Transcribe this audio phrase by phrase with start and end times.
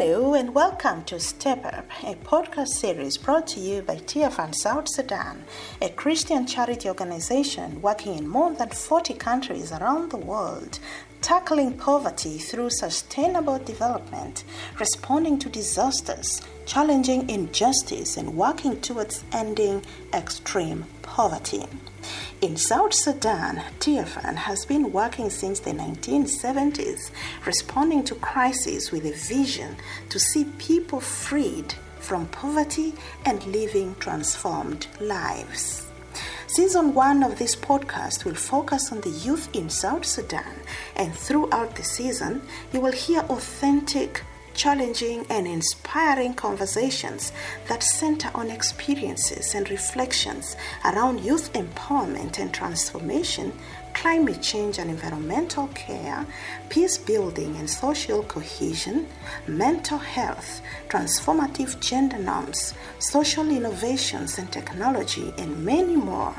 [0.00, 4.88] Hello and welcome to Step Up, a podcast series brought to you by Tearfund South
[4.88, 5.44] Sudan,
[5.82, 10.78] a Christian charity organization working in more than 40 countries around the world,
[11.20, 14.44] tackling poverty through sustainable development,
[14.78, 19.82] responding to disasters, challenging injustice, and working towards ending
[20.14, 21.64] extreme poverty.
[22.40, 27.10] In South Sudan, Tearfund has been working since the 1970s,
[27.44, 29.76] responding to crises with a vision
[30.08, 32.94] to see people freed from poverty
[33.26, 35.89] and living transformed lives.
[36.52, 40.56] Season 1 of this podcast will focus on the youth in South Sudan,
[40.96, 47.30] and throughout the season, you will hear authentic challenging and inspiring conversations
[47.68, 53.52] that center on experiences and reflections around youth empowerment and transformation,
[54.00, 56.26] climate change and environmental care,
[56.70, 59.06] peace building and social cohesion,
[59.46, 66.34] mental health, transformative gender norms, social innovations and technology, and many more,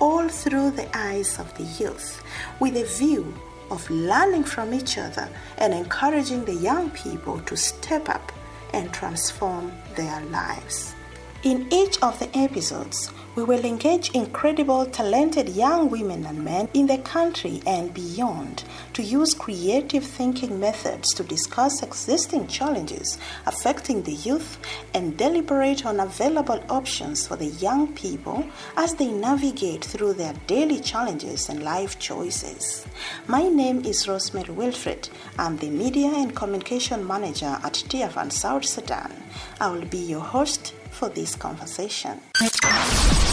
[0.00, 2.20] all through the eyes of the youth,
[2.58, 3.32] with a view
[3.70, 8.32] of learning from each other and encouraging the young people to step up
[8.72, 10.96] and transform their lives.
[11.44, 16.86] In each of the episodes, we will engage incredible, talented young women and men in
[16.86, 18.64] the country and beyond
[18.94, 24.58] to use creative thinking methods to discuss existing challenges affecting the youth
[24.94, 28.46] and deliberate on available options for the young people
[28.78, 32.86] as they navigate through their daily challenges and life choices.
[33.28, 35.10] My name is Rosemary Wilfred.
[35.38, 39.12] I'm the Media and Communication Manager at Tearfund South Sudan.
[39.60, 42.20] I will be your host for this conversation.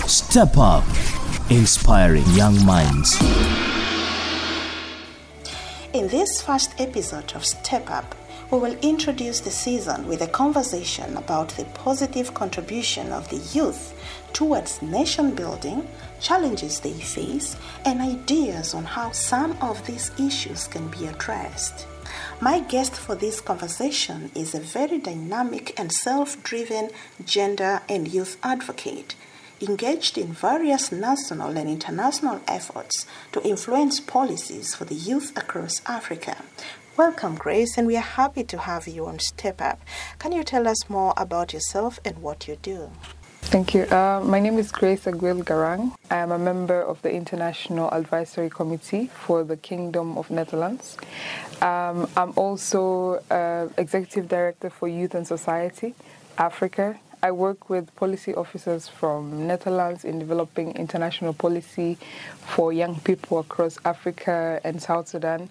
[0.08, 0.84] Step Up,
[1.50, 3.22] inspiring young minds.
[5.94, 8.16] In this first episode of Step Up,
[8.50, 13.94] we will introduce the season with a conversation about the positive contribution of the youth
[14.34, 15.88] towards nation building,
[16.20, 17.56] challenges they face,
[17.86, 21.88] and ideas on how some of these issues can be addressed.
[22.40, 26.90] My guest for this conversation is a very dynamic and self driven
[27.26, 29.16] gender and youth advocate
[29.62, 36.38] engaged in various national and international efforts to influence policies for the youth across Africa.
[36.98, 39.80] Welcome, Grace, and we are happy to have you on Step Up.
[40.20, 42.92] Can you tell us more about yourself and what you do?
[43.52, 43.84] Thank you.
[43.84, 45.94] Uh, my name is Grace Aguil Garang.
[46.10, 50.96] I am a member of the International Advisory Committee for the Kingdom of Netherlands.
[51.62, 55.96] Um, I'm also uh, Executive Director for Youth and Society,
[56.38, 56.98] Africa.
[57.22, 61.98] I work with policy officers from Netherlands in developing international policy
[62.56, 65.50] for young people across Africa and South Sudan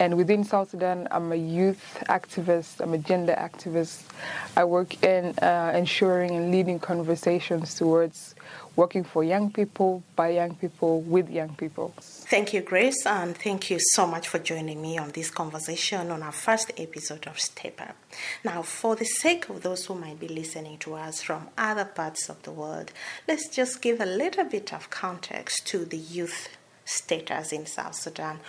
[0.00, 4.02] and within South Sudan, I'm a youth activist, I'm a gender activist.
[4.56, 8.34] I work in uh, ensuring and leading conversations towards
[8.76, 11.92] working for young people, by young people, with young people.
[12.00, 16.22] Thank you, Grace, and thank you so much for joining me on this conversation on
[16.22, 17.96] our first episode of Step Up.
[18.42, 22.30] Now, for the sake of those who might be listening to us from other parts
[22.30, 22.90] of the world,
[23.28, 26.56] let's just give a little bit of context to the youth
[26.86, 28.40] status in South Sudan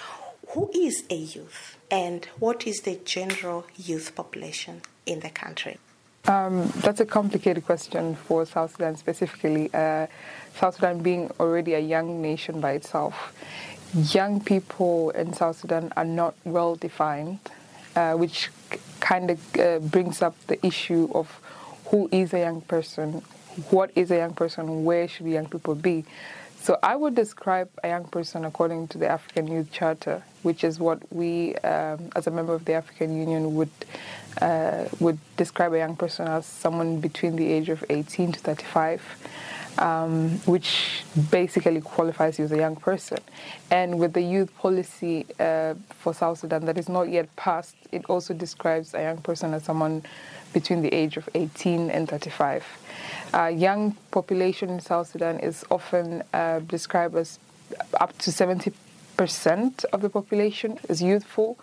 [0.51, 5.78] who is a youth and what is the general youth population in the country?
[6.28, 9.69] Um, that's a complicated question for South Sudan specifically.
[9.73, 10.07] Uh,
[10.56, 13.34] South Sudan being already a young nation by itself,
[13.94, 17.40] young people in South Sudan are not well defined,
[17.95, 18.50] uh, which
[19.00, 21.40] kind of uh, brings up the issue of
[21.85, 23.23] who is a young person,
[23.69, 26.06] what is a young person, where should young people be.
[26.61, 30.79] So I would describe a young person according to the African Youth Charter, which is
[30.79, 33.72] what we, um, as a member of the African Union, would
[34.39, 39.01] uh, would describe a young person as someone between the age of 18 to 35.
[39.78, 43.18] Um, which basically qualifies you as a young person.
[43.72, 48.06] And with the youth policy uh, for South Sudan that is not yet passed, it
[48.06, 50.03] also describes a young person as someone
[50.53, 52.66] between the age of 18 and 35.
[53.34, 57.40] Uh, young population in South Sudan is often uh, described as
[58.00, 58.74] up to 70%
[59.85, 61.58] of the population is youthful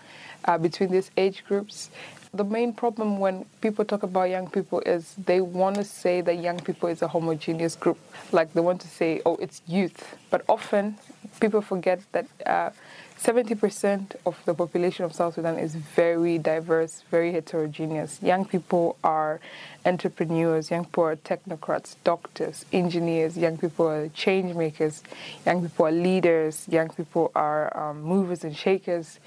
[0.44, 1.90] uh, between these age groups.
[2.34, 6.36] The main problem when people talk about young people is they want to say that
[6.36, 7.98] young people is a homogeneous group.
[8.32, 10.16] Like they want to say, oh, it's youth.
[10.30, 10.98] But often
[11.40, 12.70] people forget that uh,
[13.18, 18.22] 70% of the population of South Sudan is very diverse, very heterogeneous.
[18.22, 19.40] Young people are
[19.84, 25.02] entrepreneurs, young people are technocrats, doctors, engineers, young people are change makers,
[25.44, 29.18] young people are leaders, young people are um, movers and shakers.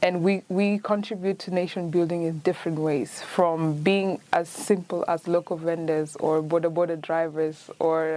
[0.00, 5.26] And we, we contribute to nation building in different ways, from being as simple as
[5.26, 8.16] local vendors or boda boda drivers or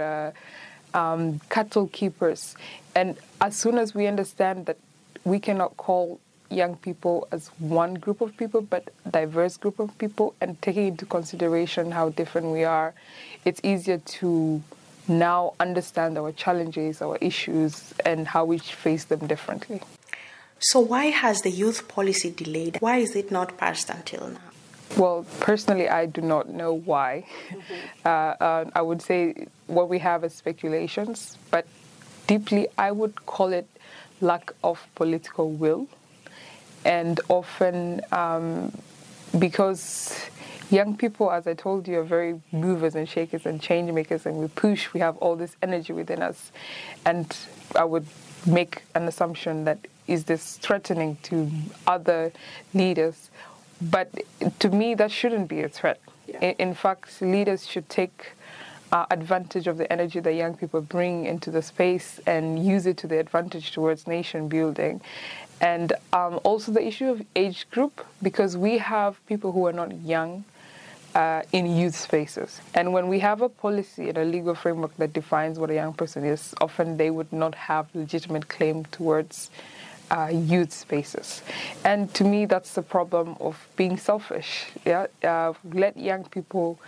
[0.94, 2.54] uh, um, cattle keepers.
[2.94, 4.76] And as soon as we understand that
[5.24, 10.34] we cannot call young people as one group of people, but diverse group of people,
[10.40, 12.94] and taking into consideration how different we are,
[13.44, 14.62] it's easier to
[15.08, 19.80] now understand our challenges, our issues, and how we face them differently.
[20.60, 22.78] So, why has the youth policy delayed?
[22.80, 24.40] Why is it not passed until now?
[24.96, 27.26] Well, personally, I do not know why.
[27.48, 27.74] Mm-hmm.
[28.04, 31.66] Uh, uh, I would say what we have is speculations, but
[32.26, 33.66] deeply, I would call it
[34.20, 35.86] lack of political will.
[36.84, 38.72] And often, um,
[39.38, 40.18] because
[40.70, 44.36] young people, as I told you, are very movers and shakers and change makers, and
[44.36, 46.52] we push, we have all this energy within us.
[47.06, 47.34] And
[47.74, 48.06] I would
[48.46, 51.50] make an assumption that is this threatening to
[51.86, 52.32] other
[52.74, 53.30] leaders?
[53.80, 54.10] But
[54.58, 56.00] to me, that shouldn't be a threat.
[56.26, 56.40] Yeah.
[56.40, 58.32] In, in fact, leaders should take
[58.92, 62.96] uh, advantage of the energy that young people bring into the space and use it
[62.98, 65.00] to their advantage towards nation building.
[65.60, 69.94] And um, also the issue of age group, because we have people who are not
[70.02, 70.44] young
[71.14, 72.60] uh, in youth spaces.
[72.74, 75.94] And when we have a policy and a legal framework that defines what a young
[75.94, 79.50] person is, often they would not have legitimate claim towards
[80.10, 81.42] uh, youth spaces.
[81.84, 84.66] And to me, that's the problem of being selfish.
[84.84, 86.78] Yeah, uh, let young people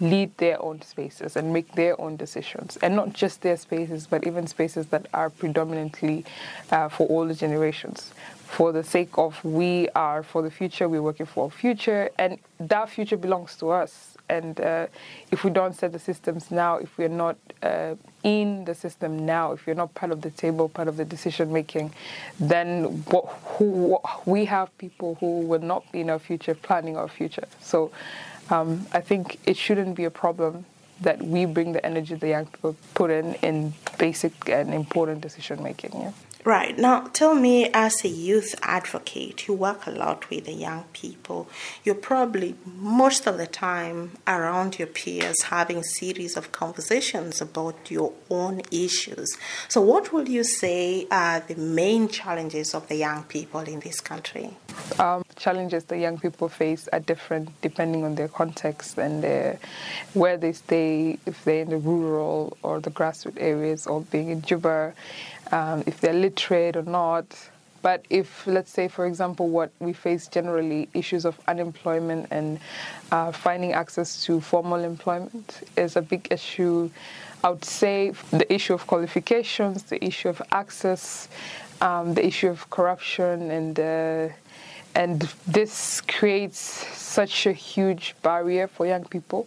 [0.00, 4.26] lead their own spaces and make their own decisions, and not just their spaces, but
[4.26, 6.24] even spaces that are predominantly
[6.70, 8.12] uh, for the generations.
[8.46, 12.38] For the sake of we are for the future, we're working for a future, and
[12.60, 14.16] that future belongs to us.
[14.28, 14.88] And uh,
[15.30, 17.94] if we don't set the systems now, if we're not uh,
[18.24, 21.52] in the system now, if you're not part of the table, part of the decision
[21.52, 21.92] making,
[22.40, 26.96] then what, who, what, we have people who will not be in our future planning
[26.96, 27.46] our future.
[27.60, 27.92] So
[28.50, 30.64] um, I think it shouldn't be a problem
[31.00, 35.62] that we bring the energy the young people put in in basic and important decision
[35.62, 35.92] making.
[35.94, 36.12] Yeah.
[36.46, 36.78] Right.
[36.78, 41.48] Now, tell me, as a youth advocate, you work a lot with the young people.
[41.82, 48.12] You're probably most of the time around your peers having series of conversations about your
[48.30, 49.36] own issues.
[49.66, 54.00] So, what would you say are the main challenges of the young people in this
[54.00, 54.56] country?
[55.00, 59.58] Um, challenges that young people face are different depending on their context and
[60.14, 64.42] where they stay, if they're in the rural or the grassroots areas or being in
[64.42, 64.94] Juba
[65.52, 67.26] um, if they're literate or not.
[67.82, 72.58] But if, let's say, for example, what we face generally, issues of unemployment and
[73.12, 76.90] uh, finding access to formal employment is a big issue.
[77.44, 81.28] I would say the issue of qualifications, the issue of access,
[81.80, 84.28] um, the issue of corruption, and uh,
[84.96, 89.46] and this creates such a huge barrier for young people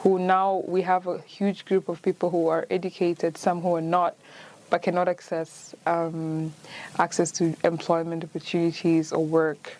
[0.00, 3.88] who now we have a huge group of people who are educated, some who are
[3.98, 4.14] not,
[4.68, 6.52] but cannot access um,
[6.98, 9.78] access to employment opportunities or work.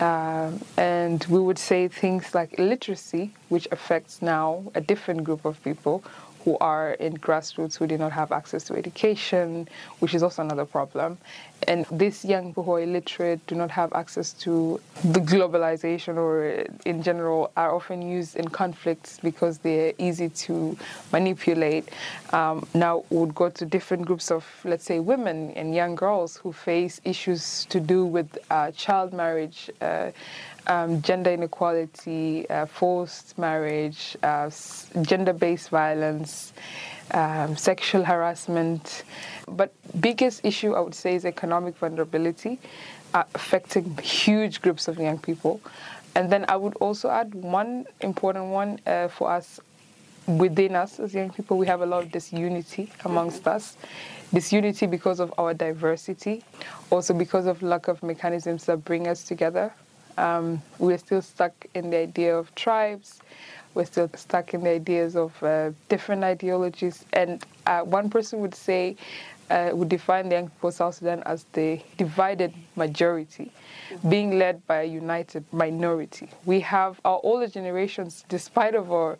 [0.00, 5.62] Um, and we would say things like illiteracy, which affects now a different group of
[5.62, 6.02] people
[6.44, 10.64] who are in grassroots who do not have access to education, which is also another
[10.64, 11.18] problem.
[11.68, 16.64] And these young people who are illiterate do not have access to the globalization or
[16.86, 20.76] in general are often used in conflicts because they're easy to
[21.12, 21.90] manipulate.
[22.32, 26.52] Um, now would go to different groups of, let's say, women and young girls who
[26.52, 29.70] face issues to do with uh, child marriage.
[29.80, 30.12] Uh,
[30.66, 34.50] um, gender inequality, uh, forced marriage, uh,
[35.02, 36.52] gender based violence,
[37.12, 39.04] um, sexual harassment.
[39.48, 42.58] But biggest issue I would say is economic vulnerability,
[43.14, 45.60] uh, affecting huge groups of young people.
[46.14, 49.60] And then I would also add one important one uh, for us
[50.26, 51.56] within us as young people.
[51.56, 53.76] We have a lot of disunity amongst us.
[54.32, 56.44] Disunity because of our diversity,
[56.90, 59.72] also because of lack of mechanisms that bring us together
[60.18, 63.20] um, we're still stuck in the idea of tribes.
[63.74, 67.04] We're still stuck in the ideas of uh, different ideologies.
[67.12, 68.96] And uh, one person would say,
[69.50, 73.52] uh, would define the young people of South Sudan as the divided majority,
[74.08, 76.28] being led by a united minority.
[76.44, 79.18] We have our older generations, despite of our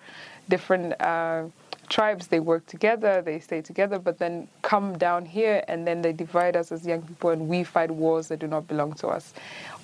[0.49, 1.45] different uh,
[1.91, 6.13] tribes they work together they stay together but then come down here and then they
[6.13, 9.35] divide us as young people and we fight wars that do not belong to us.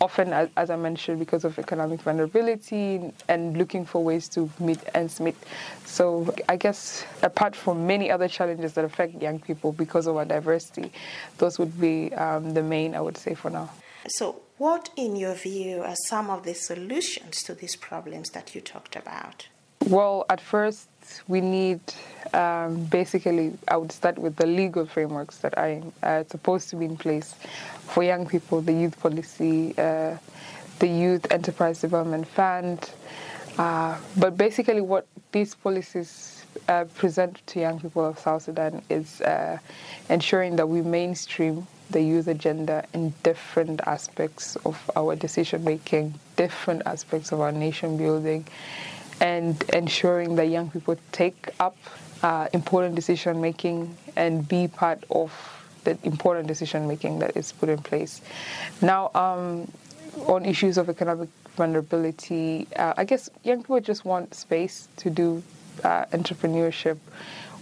[0.00, 4.78] Often as, as i mentioned because of economic vulnerability and looking for ways to meet
[4.94, 5.36] ends meet
[5.84, 10.24] so i guess apart from many other challenges that affect young people because of our
[10.24, 10.92] diversity
[11.38, 13.68] those would be um, the main i would say for now.
[14.08, 18.60] So what in your view are some of the solutions to these problems that you
[18.60, 19.48] talked about
[19.84, 20.88] well, at first,
[21.28, 21.80] we need
[22.32, 26.84] um, basically, I would start with the legal frameworks that are uh, supposed to be
[26.84, 27.34] in place
[27.80, 30.16] for young people the youth policy, uh,
[30.80, 32.90] the Youth Enterprise Development Fund.
[33.58, 39.20] Uh, but basically, what these policies uh, present to young people of South Sudan is
[39.22, 39.58] uh,
[40.10, 46.82] ensuring that we mainstream the youth agenda in different aspects of our decision making, different
[46.84, 48.44] aspects of our nation building
[49.20, 51.76] and ensuring that young people take up
[52.22, 55.32] uh, important decision making and be part of
[55.84, 58.20] the important decision making that is put in place.
[58.82, 59.70] Now, um,
[60.26, 65.42] on issues of economic vulnerability, uh, I guess young people just want space to do
[65.84, 66.98] uh, entrepreneurship.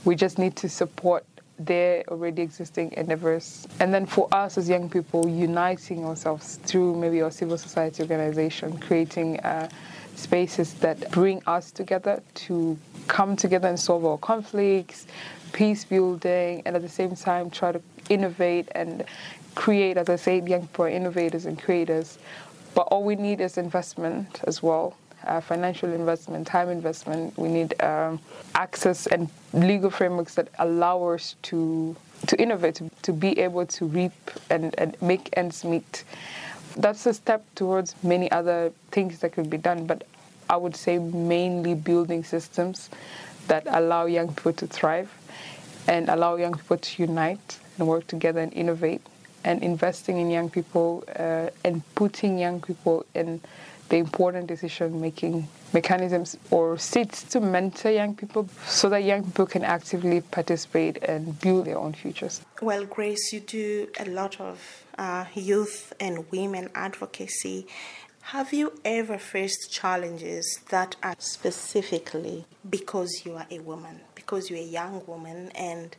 [0.04, 1.24] We just need to support
[1.58, 3.66] their already existing endeavors.
[3.78, 8.78] And then for us as young people, uniting ourselves through maybe our civil society organization,
[8.78, 9.68] creating uh,
[10.16, 12.78] spaces that bring us together to
[13.08, 15.06] come together and solve our conflicts,
[15.52, 19.04] peace building, and at the same time try to innovate and
[19.54, 22.18] create, as I said, young people innovators and creators.
[22.74, 24.96] But all we need is investment as well.
[25.24, 27.36] Uh, financial investment, time investment.
[27.38, 28.20] We need um,
[28.54, 33.84] access and legal frameworks that allow us to to innovate, to, to be able to
[33.86, 34.12] reap
[34.50, 36.04] and, and make ends meet
[36.76, 40.04] that's a step towards many other things that could be done, but
[40.48, 42.90] I would say mainly building systems
[43.48, 45.10] that allow young people to thrive
[45.86, 49.02] and allow young people to unite and work together and innovate
[49.44, 53.40] and investing in young people uh, and putting young people in
[53.88, 59.46] the important decision making mechanisms or seats to mentor young people so that young people
[59.46, 62.40] can actively participate and build their own futures.
[62.62, 67.66] Well, Grace, you do a lot of uh, youth and women advocacy.
[68.28, 74.60] Have you ever faced challenges that are specifically because you are a woman, because you're
[74.60, 75.94] a young woman, and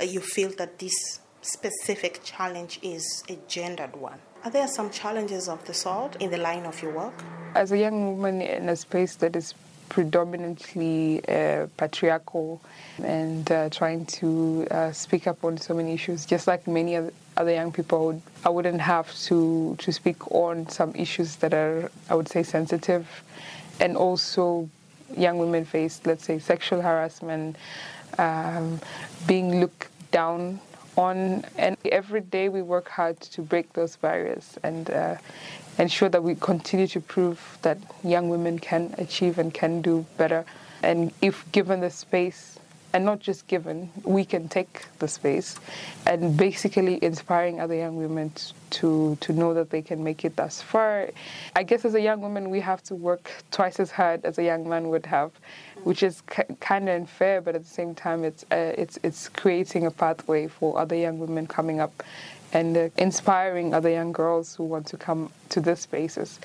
[0.00, 4.20] you feel that this specific challenge is a gendered one?
[4.44, 7.14] Are there some challenges of the sort in the line of your work?
[7.54, 9.54] As a young woman in a space that is
[9.88, 12.60] predominantly uh, patriarchal
[13.02, 16.96] and uh, trying to uh, speak up on so many issues, just like many
[17.36, 22.14] other young people, I wouldn't have to, to speak on some issues that are, I
[22.14, 23.06] would say, sensitive.
[23.80, 24.68] And also,
[25.16, 27.56] young women face, let's say, sexual harassment,
[28.18, 28.80] um,
[29.26, 30.60] being looked down
[30.96, 31.44] on.
[31.56, 35.16] And every day we work hard to break those barriers and uh,
[35.78, 40.44] ensure that we continue to prove that young women can achieve and can do better.
[40.82, 42.58] And if given the space,
[42.96, 45.56] and not just given, we can take the space
[46.06, 48.32] and basically inspiring other young women
[48.70, 51.10] to, to know that they can make it thus far.
[51.54, 54.42] I guess as a young woman, we have to work twice as hard as a
[54.42, 55.30] young man would have,
[55.84, 59.84] which is kind of unfair, but at the same time, it's, uh, it's, it's creating
[59.84, 62.02] a pathway for other young women coming up
[62.54, 66.40] and uh, inspiring other young girls who want to come to these spaces.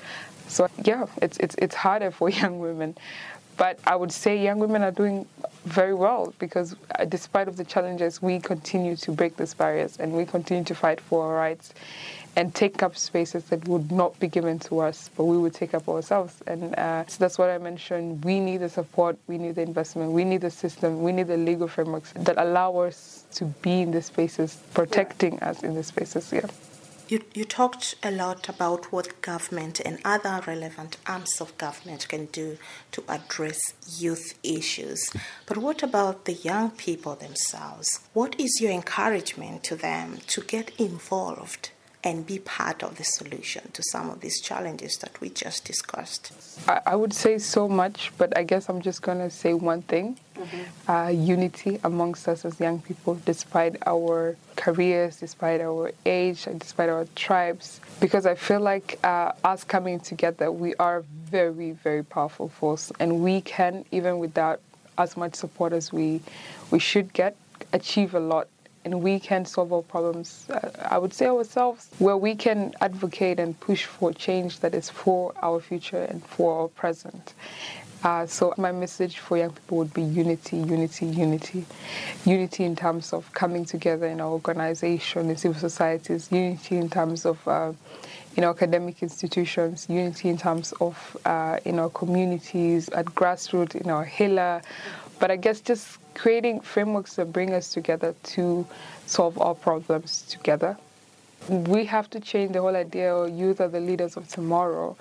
[0.48, 2.94] So yeah, it's it's it's harder for young women,
[3.56, 5.26] but I would say young women are doing
[5.64, 10.12] very well because uh, despite of the challenges, we continue to break these barriers and
[10.12, 11.72] we continue to fight for our rights
[12.34, 15.74] and take up spaces that would not be given to us, but we would take
[15.74, 16.42] up ourselves.
[16.46, 18.24] And uh, so that's what I mentioned.
[18.24, 21.36] We need the support, we need the investment, we need the system, we need the
[21.36, 25.50] legal frameworks that allow us to be in the spaces, protecting yeah.
[25.50, 26.32] us in the spaces.
[26.32, 26.46] Yeah.
[27.12, 32.24] You, you talked a lot about what government and other relevant arms of government can
[32.24, 32.56] do
[32.92, 35.10] to address youth issues.
[35.44, 38.00] But what about the young people themselves?
[38.14, 41.72] What is your encouragement to them to get involved
[42.04, 46.32] and be part of the solution to some of these challenges that we just discussed?
[46.68, 49.82] I, I would say so much, but I guess I'm just going to say one
[49.82, 50.90] thing mm-hmm.
[50.90, 56.88] uh, unity amongst us as young people, despite our careers, despite our age, and despite
[56.88, 57.80] our tribes.
[58.00, 63.22] Because I feel like uh, us coming together, we are very, very powerful force, and
[63.22, 64.60] we can, even without
[64.98, 66.20] as much support as we
[66.70, 67.36] we should get,
[67.72, 68.48] achieve a lot
[68.84, 73.38] and we can solve our problems, uh, I would say ourselves, where we can advocate
[73.38, 77.34] and push for change that is for our future and for our present.
[78.04, 81.64] Uh, so my message for young people would be unity, unity, unity.
[82.24, 87.24] Unity in terms of coming together in our organization, in civil societies, unity in terms
[87.24, 87.72] of uh,
[88.34, 93.90] in our academic institutions, unity in terms of uh, in our communities, at grassroots, in
[93.90, 94.62] our hela.
[95.22, 98.66] But I guess just creating frameworks that bring us together to
[99.06, 100.76] solve our problems together.
[101.48, 104.96] We have to change the whole idea of youth are the leaders of tomorrow.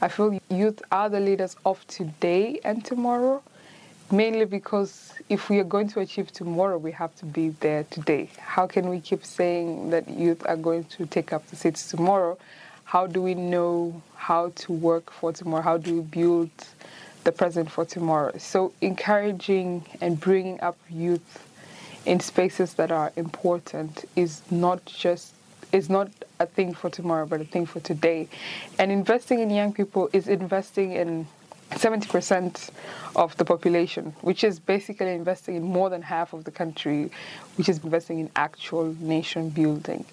[0.00, 3.42] I feel youth are the leaders of today and tomorrow,
[4.12, 8.30] mainly because if we are going to achieve tomorrow, we have to be there today.
[8.38, 12.38] How can we keep saying that youth are going to take up the seats tomorrow?
[12.84, 15.62] How do we know how to work for tomorrow?
[15.62, 16.50] How do we build
[17.24, 18.36] the present for tomorrow?
[18.38, 21.46] So, encouraging and bringing up youth
[22.06, 25.34] in spaces that are important is not just
[25.72, 28.28] is not a thing for tomorrow, but a thing for today.
[28.78, 31.26] And investing in young people is investing in
[31.70, 32.70] 70%
[33.16, 37.10] of the population, which is basically investing in more than half of the country,
[37.56, 40.04] which is investing in actual nation building.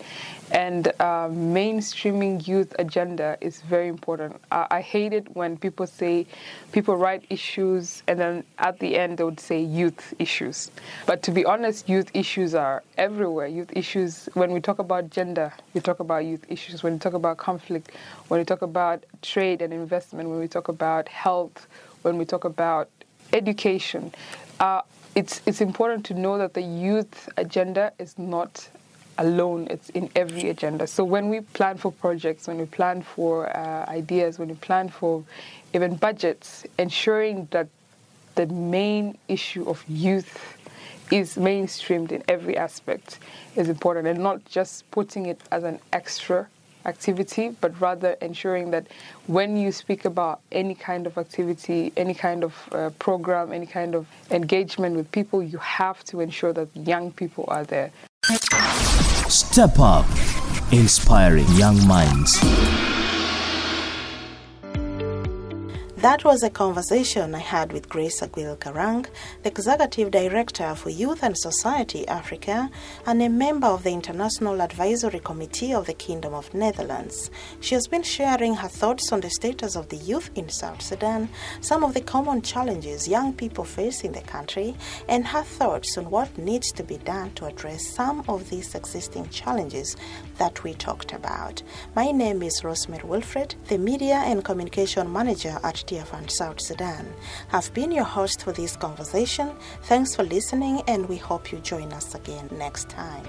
[0.51, 4.39] And uh, mainstreaming youth agenda is very important.
[4.51, 6.27] I, I hate it when people say
[6.71, 10.71] people write issues and then at the end they would say youth issues.
[11.05, 13.47] But to be honest, youth issues are everywhere.
[13.47, 16.83] Youth issues, when we talk about gender, we talk about youth issues.
[16.83, 17.91] When we talk about conflict,
[18.27, 21.67] when we talk about trade and investment, when we talk about health,
[22.01, 22.89] when we talk about
[23.33, 24.13] education,
[24.59, 24.81] uh,
[25.15, 28.69] it's it's important to know that the youth agenda is not
[29.17, 30.87] alone; it's in every agenda.
[30.87, 34.89] So when we plan for projects, when we plan for uh, ideas, when we plan
[34.89, 35.23] for
[35.73, 37.67] even budgets, ensuring that
[38.35, 40.57] the main issue of youth
[41.11, 43.19] is mainstreamed in every aspect
[43.57, 46.47] is important, and not just putting it as an extra
[46.85, 48.87] activity, but rather ensuring that
[49.27, 53.95] when you speak about any kind of activity, any kind of uh, program, any kind
[53.95, 57.91] of engagement with people, you have to ensure that young people are there.
[59.29, 60.05] Step up,
[60.71, 62.39] inspiring young minds.
[66.01, 69.05] That was a conversation I had with Grace Aguil Garang,
[69.43, 72.71] the Executive Director for Youth and Society Africa
[73.05, 77.29] and a member of the International Advisory Committee of the Kingdom of Netherlands.
[77.59, 81.29] She has been sharing her thoughts on the status of the youth in South Sudan,
[81.59, 84.75] some of the common challenges young people face in the country,
[85.07, 89.29] and her thoughts on what needs to be done to address some of these existing
[89.29, 89.95] challenges
[90.39, 91.61] that we talked about.
[91.95, 97.05] My name is Rosemary Wilfred, the Media and Communication Manager at Fund South Sudan.
[97.51, 99.51] I've been your host for this conversation.
[99.83, 103.25] Thanks for listening, and we hope you join us again next time.